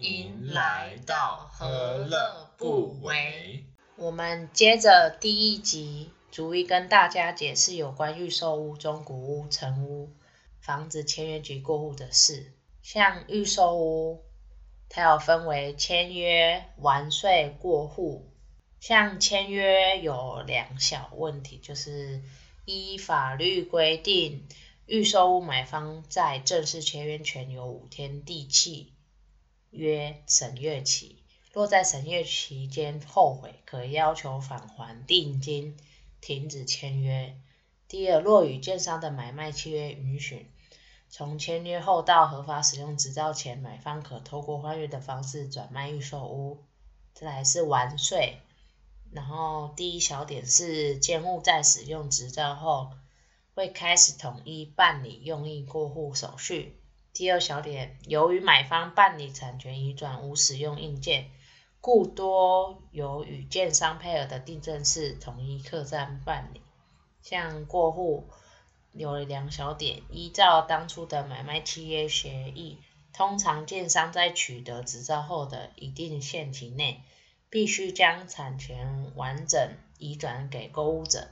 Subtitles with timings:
[0.00, 3.66] 迎来到何乐不为。
[3.96, 10.10] 我们接着第一集，逐一跟大家解释有关预售屋、中古屋、成屋、
[10.60, 12.54] 房子签约及过户的事。
[12.82, 14.24] 像预售屋，
[14.88, 18.26] 它有分为签约、完税、过户。
[18.80, 22.22] 像签约有两小问题，就是
[22.64, 24.48] 依法律规定。
[24.86, 28.94] 预售屋买方在正式签约前有五天地契
[29.70, 31.16] 约审阅期，
[31.52, 35.76] 若在审阅期间后悔，可要求返还定金，
[36.20, 37.36] 停止签约。
[37.88, 40.50] 第二，若与建商的买卖契约允许，
[41.08, 46.64] 从签约后到合法使用执照前，买方可透过换约的方式转卖预售屋。
[47.14, 48.38] 再来是完税，
[49.10, 52.92] 然后第一小点是建物在使用执照后。
[53.52, 56.80] 会开始统一办理用印过户手续。
[57.12, 61.30] 第二小点，由于买方办理产权移转无使用印件，
[61.80, 66.62] 故多由与建商配合的订正式统一客栈办理。
[67.20, 68.28] 像过户
[68.92, 72.78] 有两小点，依照当初的买卖契约协议，
[73.12, 77.02] 通常建商在取得执照后的一定限期内，
[77.50, 81.28] 必须将产权完整移转给购物者。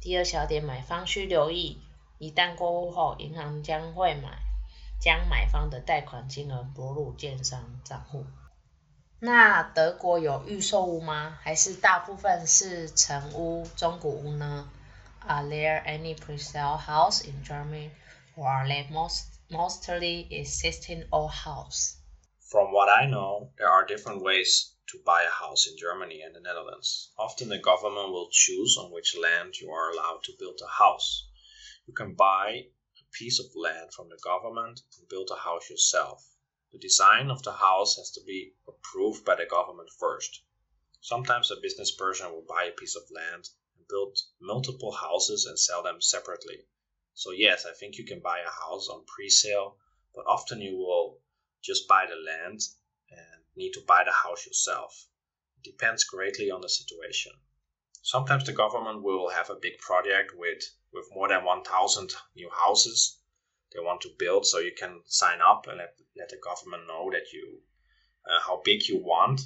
[0.00, 1.78] 第二小点，买方需留意，
[2.18, 4.43] 一旦过户后，银行将会买
[5.03, 8.25] 将买方的贷款金额拨入建商账户。
[9.19, 11.37] 那德国有预售屋吗？
[11.41, 14.69] 还是大部分是成屋、中古屋呢？
[15.27, 17.91] Are there any pre-sale house in Germany,
[18.37, 21.95] or are they most mostly existing old house?
[22.49, 24.75] From what I know, there are different ways.
[24.91, 27.11] to buy a house in Germany and the Netherlands.
[27.17, 31.29] Often the government will choose on which land you are allowed to build a house.
[31.85, 32.82] You can buy a
[33.14, 36.28] piece of land from the government and build a house yourself.
[36.72, 40.42] The design of the house has to be approved by the government first.
[41.00, 45.58] Sometimes a business person will buy a piece of land and build multiple houses and
[45.58, 46.66] sell them separately.
[47.14, 49.78] So, yes, I think you can buy a house on pre sale,
[50.14, 51.20] but often you will
[51.62, 52.60] just buy the land
[53.10, 55.06] and need to buy the house yourself.
[55.58, 57.32] It depends greatly on the situation.
[58.06, 63.18] Sometimes the government will have a big project with, with more than 1,000 new houses
[63.72, 67.08] they want to build, so you can sign up and let, let the government know
[67.12, 67.62] that you
[68.26, 69.40] uh, how big you want,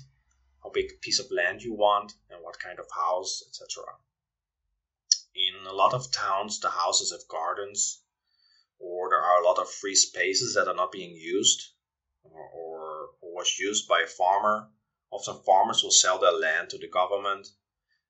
[0.64, 3.84] how big piece of land you want, and what kind of house, etc.
[5.36, 8.02] In a lot of towns, the houses have gardens,
[8.80, 11.74] or there are a lot of free spaces that are not being used,
[12.24, 14.68] or, or was used by a farmer.
[15.12, 17.46] Often farmers will sell their land to the government,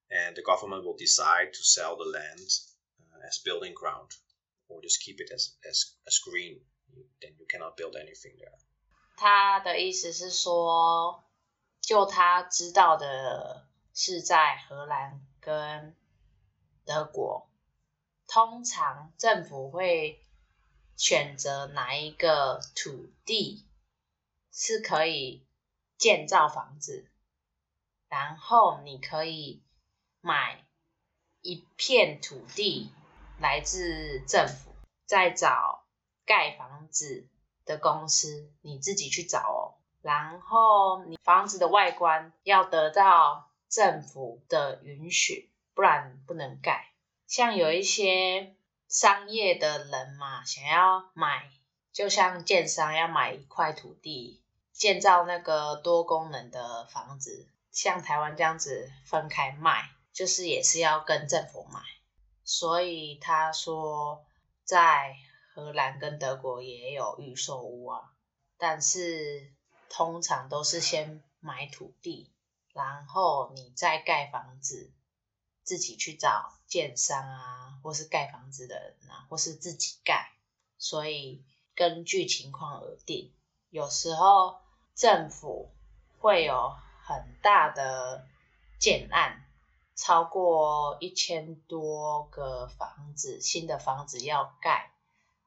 [0.10, 2.50] and the government will decide to sell the land
[3.00, 4.12] uh, as building ground
[4.68, 6.60] or just keep it as, as, as green.
[7.22, 8.58] Then you cannot build anything there.
[9.16, 11.24] 他的意思是说，
[11.82, 15.96] 就他知道的是在荷兰跟
[16.86, 17.50] 德国，
[18.28, 20.24] 通常政府会
[20.96, 23.66] 选择哪一个土地
[24.52, 25.48] 是可以
[25.98, 27.10] 建造房子，
[28.08, 29.64] 然后你可以
[30.29, 30.63] 买
[31.41, 32.93] 一片土地
[33.41, 34.75] 来自政府，
[35.07, 35.87] 再找
[36.27, 37.27] 盖房子
[37.65, 39.81] 的公司，你自己去找哦。
[40.03, 46.93] 然后你房子的外观要得到政府的允许，不然不能盖。
[47.27, 48.55] 像有一些
[48.87, 51.51] 商业的人嘛，想要买，
[51.91, 54.43] 就像建商要买一块土地。
[54.75, 61.81] 建造那个多功能的房子，像台湾这样子分开卖，就是也是要跟政府买。
[62.43, 64.25] 所以他说，
[64.65, 65.15] 在
[65.55, 68.13] 荷兰跟德国也有预售屋啊，
[68.57, 69.53] 但是
[69.89, 72.33] 通常都是先买土地，
[72.73, 74.93] 然后你再盖房子，
[75.63, 80.33] 自己去找建商啊，或是盖房子的人啊，或是自己盖。
[80.79, 81.45] 所以
[81.77, 83.33] 根据情况而定，
[83.71, 84.59] 有时候。
[85.01, 85.71] 政府
[86.19, 86.75] 会有
[87.05, 88.27] 很大的
[88.81, 89.48] 建案，
[89.99, 94.93] 超过一千多个房子，新的房子要盖，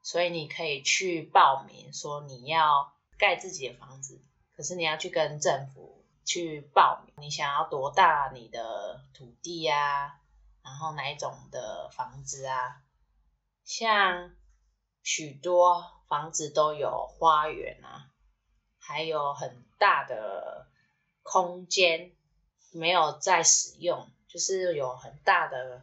[0.02, 4.20] 所以你可以去报名，说你要盖自己的房子，
[4.54, 10.20] 可是你要去跟政府去报名，你想要多大你的土地呀，
[10.62, 12.82] 然后哪一种的房子啊，
[13.64, 14.34] 像
[15.02, 18.10] 许多房子都有花园啊。
[18.84, 20.66] 还有很大的
[21.22, 22.10] 空间
[22.72, 25.82] 没有在使用，就是有很大的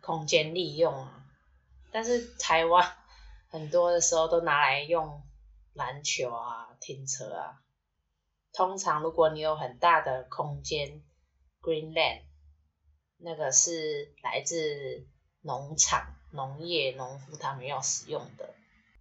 [0.00, 1.26] 空间利用啊。
[1.90, 2.96] 但是台湾
[3.50, 5.22] 很多的时候都拿来用
[5.72, 7.60] 篮球啊、停车啊。
[8.52, 11.02] 通常如果你有很大的空间
[11.60, 12.22] ，green land，
[13.16, 15.06] 那个是来自
[15.40, 18.54] 农场、农业、农夫他们要使用的，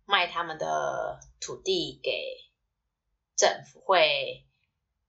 [0.06, 2.38] 卖他们的土地给
[3.36, 4.46] 政府，会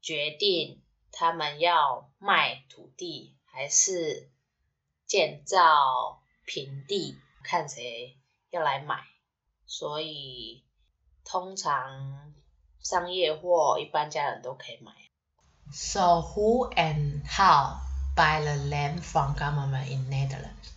[0.01, 0.83] 决定
[1.13, 4.30] 他们要卖土地还是
[5.06, 8.18] 建造平地，看谁
[8.50, 9.04] 要来买，
[9.66, 10.64] 所以
[11.24, 12.34] 通常。
[12.86, 14.92] 商业或一般家人都可以买。
[15.74, 17.80] So who and how
[18.16, 20.70] buy the land from government in Netherlands?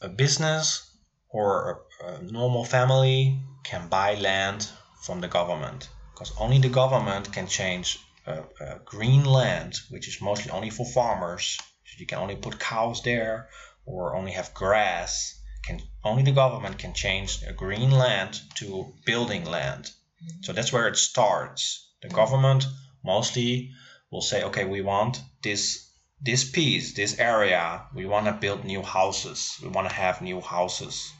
[0.00, 0.80] A business
[1.28, 4.66] or a, a normal family can buy land
[5.00, 10.20] from the government because only the government can change a, a green land, which is
[10.20, 11.56] mostly only for farmers.
[11.87, 13.49] so you can only put cows there
[13.85, 15.39] or only have grass.
[15.63, 19.85] Can only the government can change a green land to building land.
[19.85, 20.43] Mm-hmm.
[20.43, 21.89] So that's where it starts.
[22.01, 22.65] The government
[23.03, 23.71] mostly
[24.11, 25.87] will say, okay, we want this
[26.19, 29.57] this piece, this area, we want to build new houses.
[29.61, 31.11] We want to have new houses.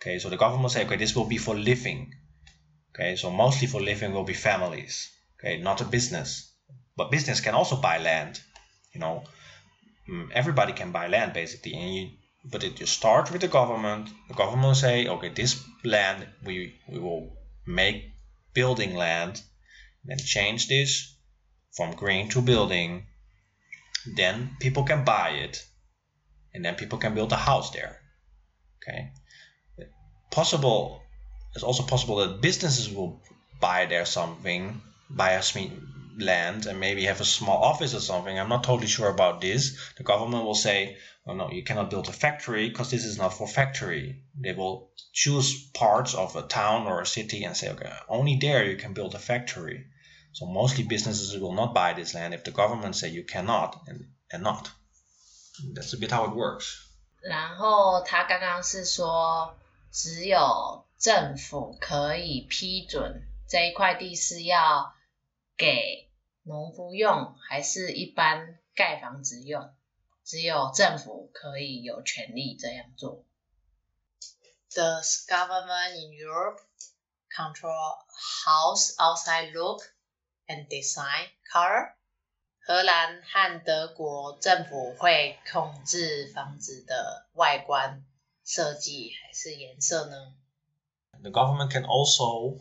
[0.00, 2.14] Okay, so the government will say, okay, this will be for living.
[2.94, 5.10] Okay, so mostly for living will be families.
[5.38, 6.50] Okay, not a business.
[6.96, 8.40] But business can also buy land.
[8.92, 9.24] You know,
[10.12, 11.74] Mm, everybody can buy land basically.
[11.74, 12.10] And you,
[12.44, 14.10] but it, you start with the government.
[14.28, 17.36] The government say, okay, this land we we will
[17.66, 18.12] make
[18.52, 19.40] building land,
[20.04, 21.16] then change this
[21.76, 23.06] from green to building,
[24.16, 25.64] then people can buy it,
[26.52, 27.98] and then people can build a house there.
[28.76, 29.12] Okay,
[30.30, 31.00] possible.
[31.54, 33.22] It's also possible that businesses will
[33.60, 35.42] buy there something, buy a
[36.19, 38.39] land, and maybe have a small office or something.
[38.39, 39.77] I'm not totally sure about this.
[39.97, 43.33] The government will say, "Oh no, you cannot build a factory because this is not
[43.33, 47.91] for factory." They will choose parts of a town or a city and say, okay,
[48.07, 49.85] only there you can build a factory.
[50.33, 54.05] So mostly businesses will not buy this land if the government say you cannot and,
[54.31, 54.69] and not.
[55.73, 56.83] That's a bit how it works.
[57.21, 59.57] 然后他刚刚是说，
[59.91, 64.93] 只有政府可以批准这一块地是要
[65.57, 66.09] 给
[66.43, 69.73] 农夫用，还是一般盖房子用？
[70.23, 73.23] 只有政府可以有权利这样做。
[74.71, 76.59] Does government in Europe
[77.35, 77.97] control
[78.45, 79.81] house outside look
[80.47, 81.93] and design color?
[82.59, 88.05] 荷兰和德国政府会控制房子的外观
[88.43, 90.35] 设计还是颜色呢？
[91.21, 92.59] The government can also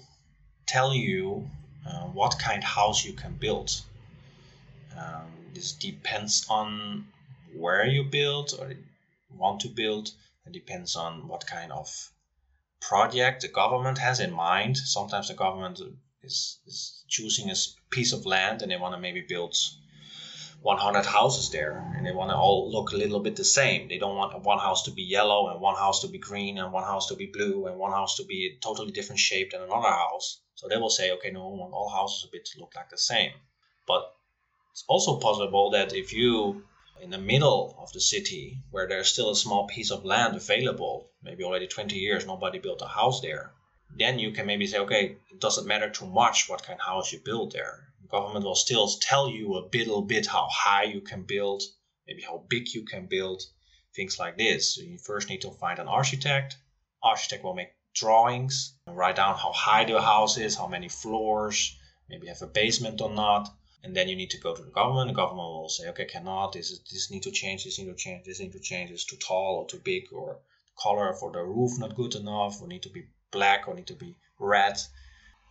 [0.64, 1.48] tell you
[1.85, 3.81] uh, what kind of house you can build.
[4.97, 7.07] Um, this depends on
[7.55, 8.73] where you build or
[9.37, 10.11] want to build
[10.45, 11.87] it depends on what kind of
[12.79, 14.75] project the government has in mind.
[14.77, 15.79] Sometimes the government
[16.23, 17.55] is, is choosing a
[17.91, 19.55] piece of land and they want to maybe build
[20.61, 23.87] 100 houses there and they want to all look a little bit the same.
[23.87, 26.73] They don't want one house to be yellow and one house to be green and
[26.73, 29.61] one house to be blue and one house to be a totally different shape than
[29.61, 30.41] another house.
[30.61, 32.91] So they will say, okay, no, we want all houses a bit to look like
[32.91, 33.31] the same.
[33.87, 34.13] But
[34.71, 36.63] it's also possible that if you
[37.01, 41.09] in the middle of the city where there's still a small piece of land available,
[41.23, 43.51] maybe already 20 years nobody built a house there,
[43.97, 47.11] then you can maybe say, okay, it doesn't matter too much what kind of house
[47.11, 47.87] you build there.
[48.03, 51.63] The government will still tell you a little bit how high you can build,
[52.05, 53.41] maybe how big you can build,
[53.95, 54.75] things like this.
[54.75, 56.55] So you first need to find an architect.
[57.01, 61.77] Architect will make drawings write down how high the house is, how many floors,
[62.09, 63.49] maybe have a basement or not
[63.83, 65.07] and then you need to go to the government.
[65.07, 67.95] The government will say, okay, cannot this is this need to change, this need to
[67.95, 68.91] change, this need to change.
[68.91, 70.37] It's too tall or too big, or
[70.77, 73.95] color for the roof not good enough, or need to be black, or need to
[73.95, 74.79] be red.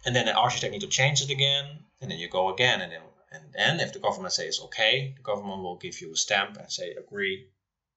[0.06, 2.92] And then the architect need to change it again, and then you go again, and
[2.92, 6.56] then and then if the government says okay, the government will give you a stamp
[6.56, 7.48] and say agree,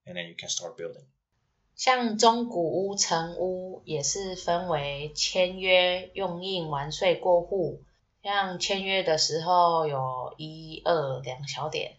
[0.06, 1.06] and then you can start building.
[1.76, 7.82] 像中古屋、成屋也是分为签约、用印、完税、过户。
[8.22, 11.96] 像签约的时候有一二两小点，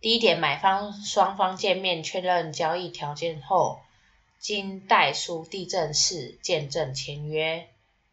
[0.00, 3.80] 第一点买方双方见面确认交易条件后，
[4.38, 7.66] 经代书地政士见证签约。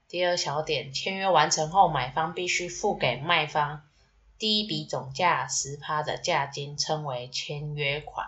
[0.08, 3.84] 第二小点，签约完成后，买方必须付给卖方
[4.39, 8.27] 第一笔总价十趴的价金，称为签约款。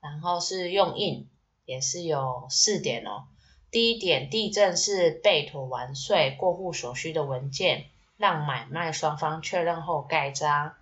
[0.00, 1.28] 然后是用印，
[1.68, 3.26] 也是有四点哦。
[3.70, 7.90] 第一点，地政士备妥完税过户所需的文件。
[8.16, 10.74] 让买卖双方确认后盖章。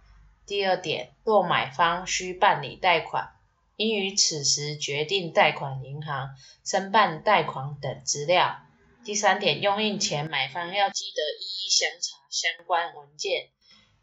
[0.46, 3.28] 第二点，若买方需办理贷款，
[3.76, 6.30] 应于此时决定贷款银行、
[6.64, 8.56] 申办贷款等资料。
[9.04, 13.48] 第三点，用印前买方要记得一一详查相关文件，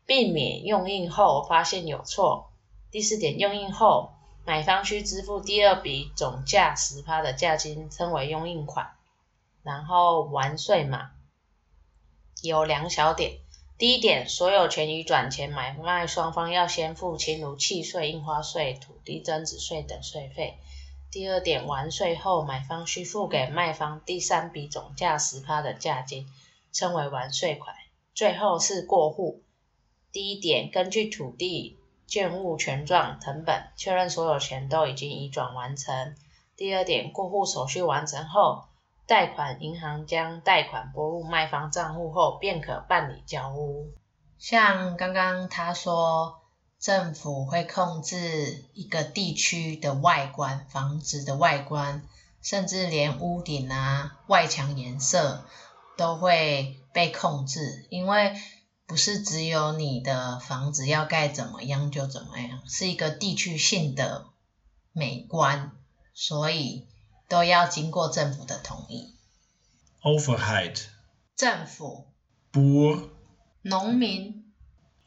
[0.06, 2.52] 避免用印后发现有错。
[2.92, 4.13] 第四点，用印后
[4.46, 8.92] 买方需支付第二笔总价十趴的价金，称为用印款。
[9.64, 11.12] 然后完税嘛，
[12.42, 13.40] 有两小点。
[13.78, 20.58] 第一点，所有权移转前，买卖双方要先付清如契税、印花税、土地增值税等税费。
[21.10, 26.28] 第二点，完税后，买方需付给卖方第三笔总价十趴的价金，
[26.72, 27.76] 称为完税款。
[28.14, 29.42] 最后是过户。
[30.12, 31.78] 第一点，根据土地
[32.14, 36.14] 建物权状成本，确认所有权都已经移转完成。
[36.56, 38.66] 第二点，过户手续完成后。
[39.08, 43.92] 贷款银行将贷款拨入卖方账户后，便可办理交屋。
[44.38, 46.44] 像刚刚他说，
[46.80, 52.04] 政府会控制一个地区的外观、房子的外观，
[52.44, 55.46] 甚至连屋顶啊、外墙颜色
[55.98, 58.36] 都会被控制，因为
[58.86, 64.28] 不是只有你的房子要盖怎么样就怎么样，是一个地区性的
[64.92, 65.72] 美观，
[66.14, 66.88] 所以。
[67.30, 69.16] 都要经过政府的同意。
[70.04, 70.84] Overheid，
[71.36, 72.06] 政府。
[72.52, 73.10] Boer，
[73.64, 74.54] 农民。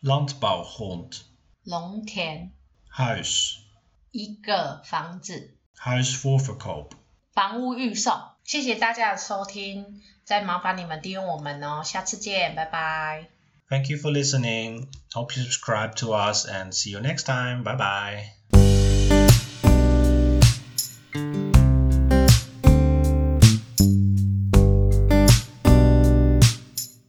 [0.02, 1.21] Landbouwgrond，
[1.62, 2.50] 农田。
[2.92, 3.59] Huis，
[4.11, 5.54] 一个房子。
[5.76, 6.90] Huisvoorverkoop，
[7.33, 8.11] 房屋预售。
[8.42, 13.35] 谢谢大家的收听，再麻烦你们订阅我们哦，下次见，拜拜。
[13.68, 14.88] Thank you for listening.
[15.12, 17.64] Hope you subscribe to us and see you next time.
[17.64, 18.35] Bye bye.